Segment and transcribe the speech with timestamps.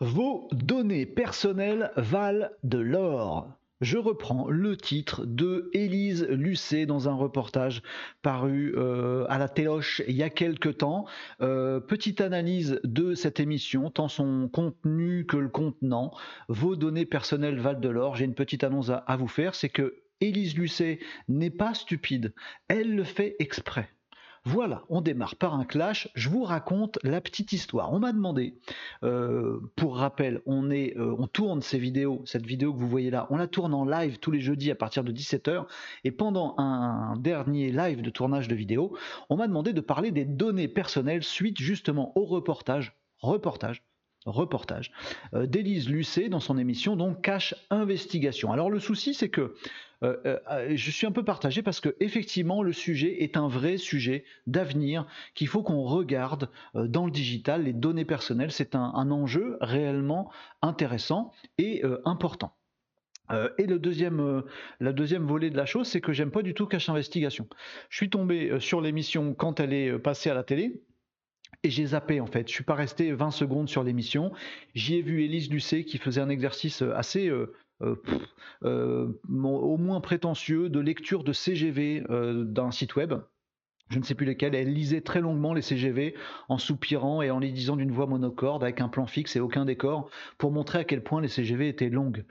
[0.00, 3.58] Vos données personnelles valent de l'or.
[3.80, 7.82] Je reprends le titre de Élise Lucet dans un reportage
[8.22, 11.06] paru euh, à la Téloche il y a quelque temps.
[11.40, 16.12] Euh, petite analyse de cette émission, tant son contenu que le contenant.
[16.48, 18.14] Vos données personnelles valent de l'or.
[18.14, 22.34] J'ai une petite annonce à vous faire, c'est que Élise Lucet n'est pas stupide.
[22.68, 23.88] Elle le fait exprès.
[24.44, 26.08] Voilà, on démarre par un clash.
[26.14, 27.92] Je vous raconte la petite histoire.
[27.92, 28.54] On m'a demandé,
[29.02, 33.26] euh, pour rappel, on, euh, on tourne ces vidéos, cette vidéo que vous voyez là,
[33.30, 35.66] on la tourne en live tous les jeudis à partir de 17h.
[36.04, 38.96] Et pendant un dernier live de tournage de vidéo,
[39.28, 43.82] on m'a demandé de parler des données personnelles suite justement au reportage, reportage
[44.30, 44.92] reportage
[45.34, 48.52] euh, d'Élise Lucet dans son émission donc Cache Investigation.
[48.52, 49.54] Alors le souci c'est que
[50.04, 53.76] euh, euh, je suis un peu partagé parce que effectivement le sujet est un vrai
[53.76, 57.64] sujet d'avenir qu'il faut qu'on regarde dans le digital.
[57.64, 60.30] Les données personnelles c'est un, enjeu réellement
[60.62, 62.54] intéressant et important.
[63.58, 64.42] et le deuxième,
[64.80, 67.48] la deuxième volet de la chose, c'est que j'aime pas du tout Cache Investigation.
[67.88, 70.82] Je suis tombé sur l'émission quand elle est passée à la télé,
[71.62, 72.48] et j'ai zappé en fait.
[72.48, 74.32] Je suis pas resté 20 secondes sur l'émission.
[74.74, 77.96] J'y ai vu Élise Lucet qui faisait un exercice assez euh, euh,
[78.64, 83.14] euh, au moins prétentieux de lecture de CGV d'un site web.
[83.90, 84.54] Je ne sais plus lesquels.
[84.54, 86.14] Elle lisait très longuement les CGV
[86.48, 89.64] en soupirant et en les disant d'une voix monocorde avec un plan fixe et aucun
[89.64, 92.24] décor pour montrer à quel point les CGV étaient longues.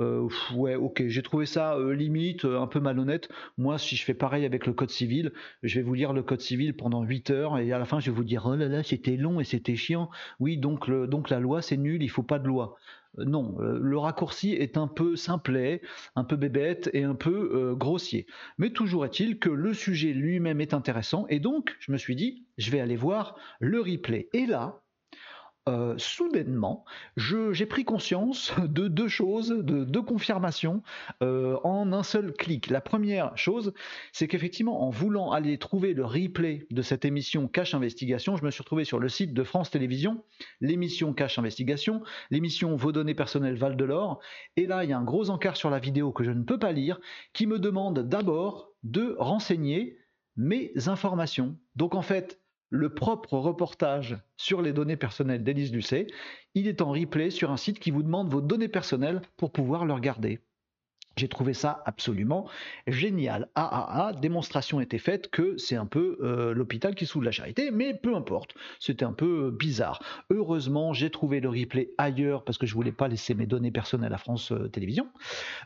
[0.00, 3.28] Euh, ouais, ok, j'ai trouvé ça euh, limite, euh, un peu malhonnête.
[3.58, 6.40] Moi, si je fais pareil avec le code civil, je vais vous lire le code
[6.40, 8.82] civil pendant 8 heures et à la fin, je vais vous dire, oh là là,
[8.82, 10.10] c'était long et c'était chiant.
[10.40, 12.76] Oui, donc, donc la loi, c'est nul, il faut pas de loi.
[13.18, 15.80] non, le raccourci est un peu simplet,
[16.16, 18.26] un peu bébête et un peu grossier.
[18.58, 22.44] Mais toujours est-il que le sujet lui-même est intéressant et donc, je me suis dit,
[22.58, 24.28] je vais aller voir le replay.
[24.32, 24.83] Et là,
[25.66, 26.84] euh, soudainement,
[27.16, 30.82] j'ai pris conscience de deux choses, de deux confirmations
[31.22, 32.68] euh, en un seul clic.
[32.68, 33.72] La première chose,
[34.12, 38.50] c'est qu'effectivement, en voulant aller trouver le replay de cette émission Cache Investigation, je me
[38.50, 40.22] suis retrouvé sur le site de France Télévisions,
[40.60, 44.20] l'émission Cache Investigation, l'émission Vos données personnelles Val de l'Or,
[44.56, 46.58] et là, il y a un gros encart sur la vidéo que je ne peux
[46.58, 47.00] pas lire,
[47.32, 49.96] qui me demande d'abord de renseigner
[50.36, 51.56] mes informations.
[51.74, 52.40] Donc en fait,
[52.74, 56.08] le propre reportage sur les données personnelles d'Élise Lucet,
[56.54, 59.84] il est en replay sur un site qui vous demande vos données personnelles pour pouvoir
[59.84, 60.40] le regarder.
[61.16, 62.48] J'ai trouvé ça absolument
[62.86, 63.48] génial.
[63.54, 67.30] Ah ah ah, démonstration était faite que c'est un peu euh, l'hôpital qui soude la
[67.30, 70.02] charité, mais peu importe, c'était un peu bizarre.
[70.30, 74.12] Heureusement, j'ai trouvé le replay ailleurs parce que je voulais pas laisser mes données personnelles
[74.12, 75.08] à France euh, Télévisions,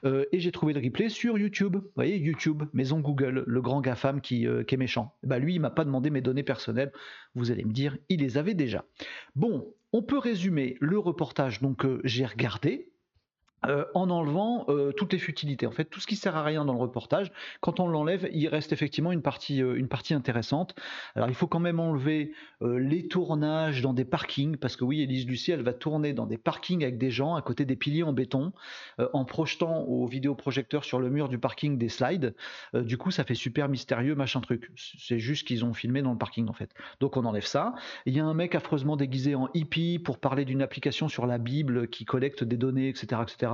[0.04, 1.76] euh, et j'ai trouvé le replay sur YouTube.
[1.76, 5.14] Vous voyez, YouTube, maison Google, le grand GAFAM qui, qui est méchant.
[5.22, 6.92] Bah lui, il m'a pas demandé mes données personnelles.
[7.34, 8.84] Vous allez me dire, il les avait déjà.
[9.34, 12.92] Bon, on peut résumer le reportage donc j'ai regardé
[13.66, 15.66] euh, en enlevant euh, toutes les futilités.
[15.66, 18.46] En fait, tout ce qui sert à rien dans le reportage, quand on l'enlève, il
[18.46, 20.76] reste effectivement une partie, euh, une partie intéressante.
[21.16, 25.26] Alors, il faut quand même enlever les tournages dans des parkings, parce que oui, Elise
[25.26, 28.12] Lucie, elle va tourner dans des parkings avec des gens à côté des piliers en
[28.12, 28.52] béton,
[29.12, 32.34] en projetant au vidéoprojecteur sur le mur du parking des slides.
[32.74, 34.72] du coup, ça fait super mystérieux, machin truc.
[34.76, 36.70] C'est juste qu'ils ont filmé dans le parking, en fait.
[36.98, 37.74] Donc, on enlève ça.
[38.06, 41.38] Il y a un mec affreusement déguisé en hippie pour parler d'une application sur la
[41.38, 43.47] Bible qui collecte des données, etc., etc.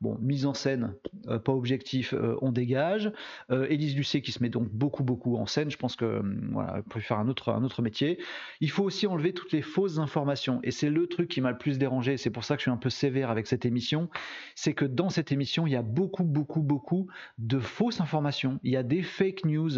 [0.00, 0.94] Bon, mise en scène,
[1.28, 3.12] euh, pas objectif, euh, on dégage.
[3.50, 5.70] Euh, Élise Lucet qui se met donc beaucoup, beaucoup en scène.
[5.70, 8.18] Je pense que voilà, peut faire un autre, un autre métier.
[8.60, 10.60] Il faut aussi enlever toutes les fausses informations.
[10.62, 12.16] Et c'est le truc qui m'a le plus dérangé.
[12.16, 14.08] C'est pour ça que je suis un peu sévère avec cette émission.
[14.54, 17.08] C'est que dans cette émission, il y a beaucoup, beaucoup, beaucoup
[17.38, 18.58] de fausses informations.
[18.62, 19.70] Il y a des fake news.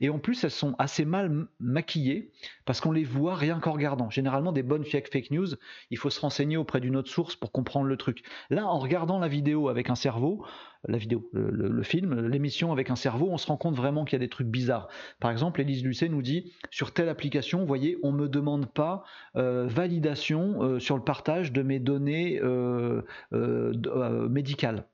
[0.00, 2.30] Et en plus, elles sont assez mal maquillées
[2.66, 4.10] parce qu'on les voit rien qu'en regardant.
[4.10, 5.48] Généralement, des bonnes fake news,
[5.90, 8.22] il faut se renseigner auprès d'une autre source pour comprendre le truc.
[8.50, 10.44] Là, en regardant la vidéo avec un cerveau,
[10.88, 14.22] la vidéo, le, film, l'émission avec un cerveau, on se rend compte vraiment qu'il y
[14.22, 14.88] a des trucs bizarres.
[15.20, 19.04] Par exemple, Elise Lucet nous dit sur telle application, vous voyez, on me demande pas
[19.36, 23.02] euh, validation euh, sur le partage de mes données euh,
[24.28, 24.86] médicales.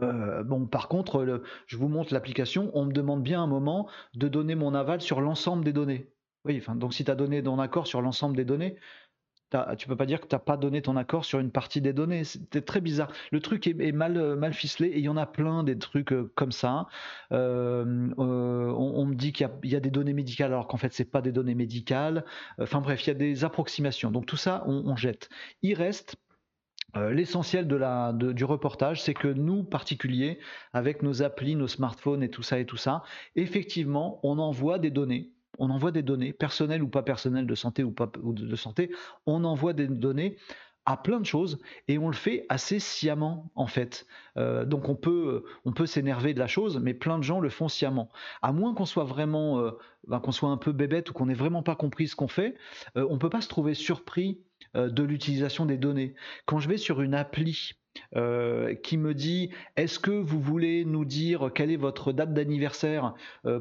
[0.00, 4.54] bon, par contre, je vous montre l'application, on me demande bien un moment de donner
[4.54, 6.08] mon aval sur l'ensemble des données.
[6.44, 8.76] Oui, enfin, donc si tu as donné ton accord sur l'ensemble des données,
[9.78, 11.92] tu peux pas dire que tu n'as pas donné ton accord sur une partie des
[11.92, 12.24] données.
[12.24, 13.10] C'était très bizarre.
[13.30, 16.12] Le truc est, mal, euh, mal ficelé et il y en a plein des trucs
[16.12, 16.86] euh, comme ça.
[17.32, 21.22] Euh, on, me dit qu'il y, a des données médicales alors qu'en fait c'est pas
[21.22, 22.24] des données médicales.
[22.60, 24.10] Enfin bref, il y a des approximations.
[24.10, 25.28] Donc tout ça, on, jette.
[25.62, 26.16] Il reste
[26.94, 30.38] L'essentiel du reportage, c'est que nous, particuliers,
[30.74, 33.02] avec nos applis, nos smartphones et tout ça et tout ça,
[33.34, 35.32] effectivement, on envoie des données
[35.62, 38.90] on envoie des données, personnelles ou pas personnelles, de santé ou pas de santé,
[39.26, 40.36] on envoie des données
[40.86, 44.06] à plein de choses et on le fait assez sciemment en fait.
[44.36, 47.48] Euh, donc on peut, on peut s'énerver de la chose, mais plein de gens le
[47.48, 48.10] font sciemment.
[48.42, 49.70] À moins qu'on soit vraiment, euh,
[50.08, 52.56] ben, qu'on soit un peu bébête ou qu'on n'ait vraiment pas compris ce qu'on fait,
[52.96, 54.40] euh, on peut pas se trouver surpris
[54.74, 56.14] de l'utilisation des données.
[56.46, 57.72] Quand je vais sur une appli
[58.82, 63.14] qui me dit est-ce que vous voulez nous dire quelle est votre date d'anniversaire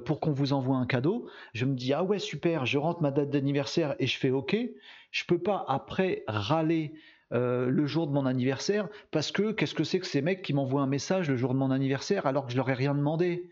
[0.06, 1.28] pour qu'on vous envoie un cadeau?
[1.54, 4.56] Je me dis ah ouais super, je rentre ma date d'anniversaire et je fais ok.
[5.12, 6.94] Je peux pas après râler
[7.34, 10.54] euh, le jour de mon anniversaire parce que qu'est-ce que c'est que ces mecs qui
[10.54, 13.50] m'envoient un message le jour de mon anniversaire alors que je leur ai rien demandé?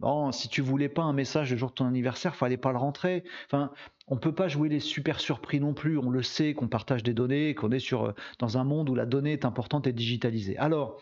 [0.00, 2.78] Bon, si tu voulais pas un message le jour de ton anniversaire, fallait pas le
[2.78, 3.24] rentrer.
[3.46, 3.72] Enfin,
[4.08, 5.98] on peut pas jouer les super surpris non plus.
[5.98, 8.94] On le sait qu'on partage des données, qu'on est sur euh, dans un monde où
[8.94, 10.56] la donnée est importante et digitalisée.
[10.58, 11.00] Alors,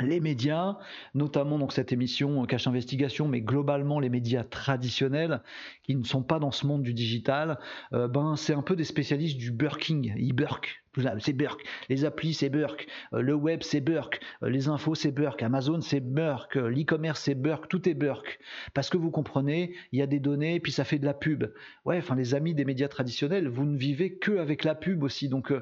[0.00, 0.76] les médias,
[1.14, 5.42] notamment donc cette émission euh, Cache Investigation, mais globalement les médias traditionnels
[5.82, 7.58] qui ne sont pas dans ce monde du digital,
[7.92, 10.14] euh, ben c'est un peu des spécialistes du burking.
[10.16, 10.82] Ils burk,
[11.18, 11.60] c'est burk.
[11.88, 16.00] Les applis c'est burk, euh, le web c'est burk, les infos c'est burk, Amazon c'est
[16.00, 18.38] burk, l'e-commerce c'est burk, tout est burk.
[18.74, 21.44] Parce que vous comprenez, il y a des données, puis ça fait de la pub.
[21.84, 25.28] Ouais, enfin les amis des médias traditionnels, vous ne vivez que avec la pub aussi,
[25.28, 25.52] donc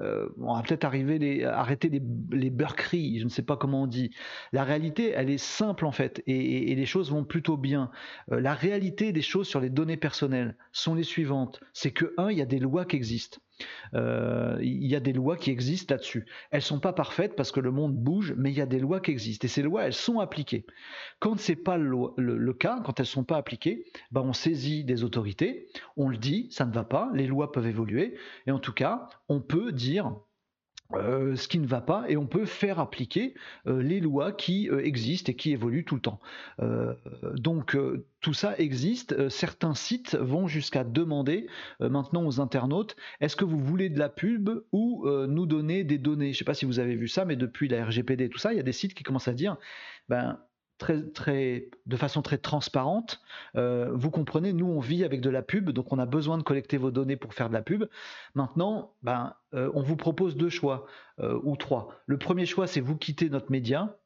[0.00, 3.86] euh, on va peut-être arriver les, arrêter les, les je ne sais pas comment on
[3.86, 4.10] dit.
[4.52, 7.90] La réalité, elle est simple en fait, et, les choses vont plutôt bien.
[8.32, 11.60] Euh, la réalité des choses sur les données personnelles sont les suivantes.
[11.72, 13.38] C'est que, un, il y a des lois qui existent.
[13.94, 16.26] Euh, il y a des lois qui existent là-dessus.
[16.50, 19.00] Elles sont pas parfaites parce que le monde bouge, mais il y a des lois
[19.00, 20.66] qui existent et ces lois, elles sont appliquées.
[21.18, 25.68] Quand c'est pas le, cas, quand elles sont pas appliquées, ben on saisit des autorités,
[25.96, 28.14] on le dit, ça ne va pas, les lois peuvent évoluer
[28.46, 30.14] et en tout cas, on peut dire
[30.94, 33.34] euh, ce qui ne va pas et on peut faire appliquer
[33.66, 36.18] euh, les lois qui euh, existent et qui évoluent tout le temps.
[37.34, 37.76] donc
[38.20, 39.28] tout ça existe.
[39.28, 41.46] certains sites vont jusqu'à demander
[41.80, 46.26] maintenant aux internautes est-ce que vous voulez de la pub ou nous donner des données?
[46.26, 48.52] Je ne sais pas si vous avez vu ça, mais depuis la RGPD tout ça,
[48.52, 49.56] il y a des sites qui commencent à dire
[50.08, 50.40] ben
[50.86, 53.20] de façon très transparente.
[53.54, 56.76] Vous comprenez, nous on vit avec de la pub, donc on a besoin de collecter
[56.76, 57.84] vos données pour faire de la pub.
[58.34, 60.86] Maintenant, ben, euh, on vous propose deux choix
[61.20, 61.88] euh, ou trois.
[62.06, 63.96] Le premier choix, c'est vous quitter notre média.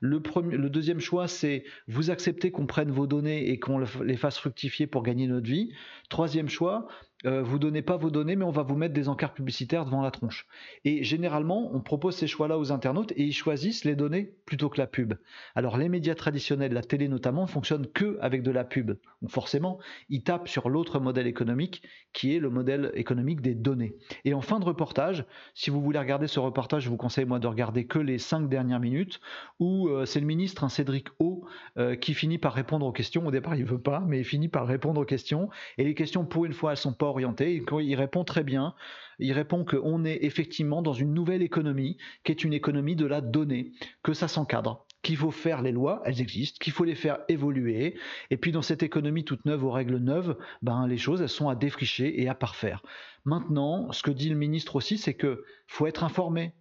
[0.00, 4.86] Le, deuxième choix, c'est vous accepter qu'on prenne vos données et qu'on les fasse fructifier
[4.86, 5.72] pour gagner notre vie.
[6.08, 6.88] Troisième choix,
[7.24, 10.02] euh, vous donnez pas vos données, mais on va vous mettre des encarts publicitaires devant
[10.02, 10.46] la tronche.
[10.84, 14.78] Et généralement, on propose ces choix-là aux internautes et ils choisissent les données plutôt que
[14.78, 15.14] la pub.
[15.54, 18.96] Alors les médias traditionnels, la télé notamment, fonctionnent que avec de la pub.
[19.20, 19.78] Donc forcément,
[20.08, 21.82] ils tapent sur l'autre modèle économique
[22.12, 23.94] qui est le modèle économique des données.
[24.24, 25.24] Et en fin de reportage,
[25.54, 28.48] si vous voulez regarder ce reportage, je vous conseille moi de regarder que les cinq
[28.48, 29.20] dernières minutes
[29.60, 31.44] où euh, c'est le ministre, un Cédric O,
[31.76, 33.26] euh, qui finit par répondre aux questions.
[33.26, 35.50] Au départ, il veut pas, mais il finit par répondre aux questions.
[35.78, 37.62] Et les questions, pour une fois, elles sont pas orienté.
[37.80, 38.74] Il répond très bien.
[39.18, 43.20] Il répond qu'on est effectivement dans une nouvelle économie, qui est une économie de la
[43.20, 43.72] donnée,
[44.02, 47.96] que ça s'encadre qu'il faut faire les lois, elles existent, qu'il faut les faire évoluer.
[48.30, 51.48] Et puis dans cette économie toute neuve aux règles neuves, ben, les choses, elles sont
[51.48, 52.82] à défricher et à parfaire.
[53.24, 56.54] Maintenant, ce que dit le ministre aussi, c'est que faut être informé.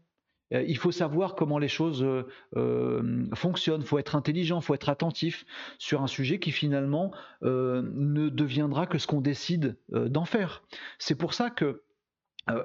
[0.53, 4.63] Euh, il faut savoir comment les choses euh, euh, fonctionnent, il faut être intelligent, il
[4.63, 5.45] faut être attentif
[5.77, 7.11] sur un sujet qui finalement
[7.41, 10.63] ne deviendra que ce qu'on décide d'en faire.
[10.99, 11.83] C'est pour ça que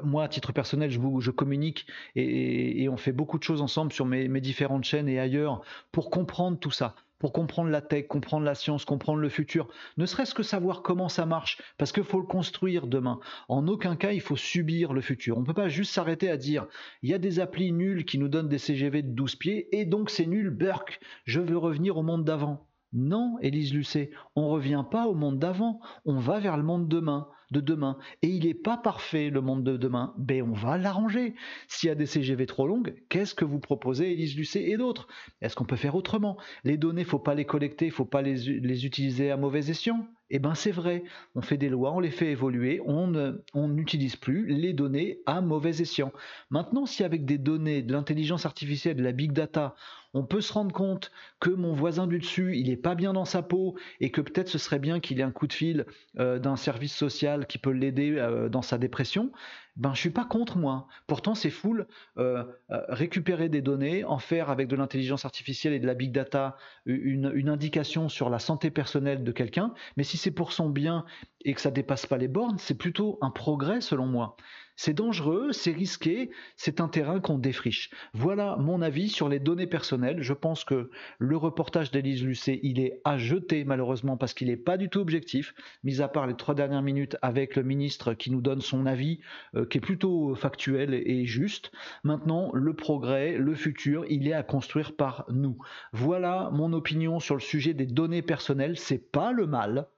[0.02, 4.40] moi, à titre personnel, je, communique et, on fait beaucoup de choses ensemble sur mes
[4.40, 5.62] différentes chaînes et ailleurs
[5.92, 10.06] pour comprendre tout ça pour comprendre la tech, comprendre la science, comprendre le futur, ne
[10.06, 13.20] serait-ce que savoir comment ça marche, parce qu'il faut le construire demain.
[13.48, 15.38] En aucun cas, il faut subir le futur.
[15.38, 16.66] On ne peut pas juste s'arrêter à dire,
[17.02, 19.84] il y a des applis nulles qui nous donnent des CGV de 12 pieds, et
[19.84, 22.68] donc c'est nul, Burke, je veux revenir au monde d'avant.
[22.92, 26.88] Non, Élise Lucet, on ne revient pas au monde d'avant, on va vers le monde
[26.88, 27.98] demain de demain.
[28.22, 30.14] Et il n'est pas parfait, le monde de demain.
[30.18, 31.34] Ben, on va l'arranger.
[31.68, 35.08] S'il y a des CGV trop longues, qu'est-ce que vous proposez, Elise Lucet et d'autres?
[35.40, 36.36] Est-ce qu'on peut faire autrement?
[36.64, 40.06] Les données, faut pas les collecter, faut pas les, les utiliser à mauvais escient.
[40.28, 41.04] Eh bien, c'est vrai.
[41.36, 45.80] On fait des lois, on les fait évoluer, on n'utilise plus les données à mauvais
[45.80, 46.12] escient.
[46.50, 49.76] Maintenant, si avec des données, de l'intelligence artificielle, de la big data,
[50.14, 51.10] on peut se rendre compte
[51.40, 54.48] que mon voisin du dessus, il n'est pas bien dans sa peau et que peut-être
[54.48, 55.86] ce serait bien qu'il ait un coup de fil
[56.18, 59.32] euh, d'un service social qui peut l'aider euh, dans sa dépression,
[59.76, 60.88] ben je suis pas contre moi.
[61.06, 61.86] Pourtant c'est full
[62.18, 62.44] euh,
[62.88, 67.30] récupérer des données, en faire avec de l'intelligence artificielle et de la big data une,
[67.34, 71.04] une indication sur la santé personnelle de quelqu'un, mais si c'est pour son bien
[71.44, 74.36] et que ça dépasse pas les bornes, c'est plutôt un progrès selon moi.
[74.76, 77.90] C'est dangereux, c'est risqué, c'est un terrain qu'on défriche.
[78.12, 80.22] Voilà mon avis sur les données personnelles.
[80.22, 84.56] Je pense que le reportage d'Élise Lucet, il est à jeter malheureusement parce qu'il n'est
[84.56, 88.30] pas du tout objectif, mis à part les trois dernières minutes avec le ministre qui
[88.30, 89.20] nous donne son avis,
[89.54, 91.72] euh, qui est plutôt factuel et juste.
[92.04, 95.56] Maintenant, le progrès, le futur, il est à construire par nous.
[95.92, 98.76] Voilà mon opinion sur le sujet des données personnelles.
[98.76, 99.88] C'est pas le mal.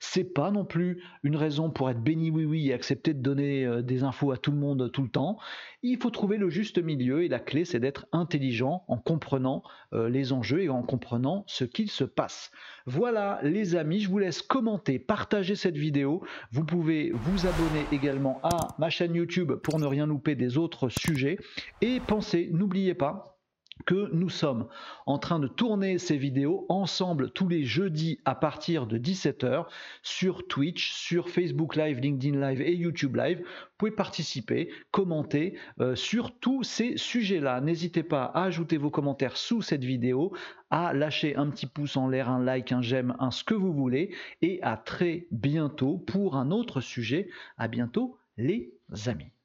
[0.00, 3.64] C'est pas non plus une raison pour être béni oui oui et accepter de donner
[3.64, 5.38] euh, des infos à tout le monde tout le temps.
[5.82, 10.08] Il faut trouver le juste milieu et la clé c'est d'être intelligent en comprenant euh,
[10.08, 12.50] les enjeux et en comprenant ce qu'il se passe.
[12.86, 16.22] Voilà les amis, je vous laisse commenter, partager cette vidéo.
[16.52, 20.88] Vous pouvez vous abonner également à ma chaîne YouTube pour ne rien louper des autres
[20.88, 21.38] sujets.
[21.80, 23.35] Et pensez, n'oubliez pas,
[23.84, 24.66] que nous sommes
[25.04, 29.66] en train de tourner ces vidéos ensemble tous les jeudis à partir de 17h
[30.02, 33.38] sur Twitch, sur Facebook Live, LinkedIn Live et YouTube Live.
[33.38, 37.60] Vous pouvez participer, commenter euh, sur tous ces sujets-là.
[37.60, 40.32] N'hésitez pas à ajouter vos commentaires sous cette vidéo,
[40.70, 43.72] à lâcher un petit pouce en l'air, un like, un j'aime, un ce que vous
[43.72, 44.14] voulez.
[44.42, 47.28] Et à très bientôt pour un autre sujet.
[47.58, 48.72] À bientôt les
[49.06, 49.35] amis.